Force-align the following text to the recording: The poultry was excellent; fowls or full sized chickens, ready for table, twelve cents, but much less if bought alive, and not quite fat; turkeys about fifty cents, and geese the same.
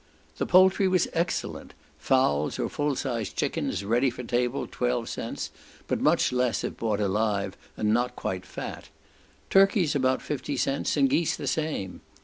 The 0.39 0.47
poultry 0.47 0.87
was 0.87 1.07
excellent; 1.13 1.75
fowls 1.99 2.57
or 2.57 2.69
full 2.69 2.95
sized 2.95 3.35
chickens, 3.37 3.85
ready 3.85 4.09
for 4.09 4.23
table, 4.23 4.65
twelve 4.65 5.07
cents, 5.07 5.51
but 5.85 6.01
much 6.01 6.31
less 6.31 6.63
if 6.63 6.75
bought 6.77 6.99
alive, 6.99 7.55
and 7.77 7.93
not 7.93 8.15
quite 8.15 8.43
fat; 8.43 8.89
turkeys 9.51 9.93
about 9.93 10.23
fifty 10.23 10.57
cents, 10.57 10.97
and 10.97 11.07
geese 11.07 11.35
the 11.37 11.45
same. 11.45 12.01